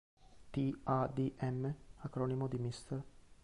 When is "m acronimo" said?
1.39-2.47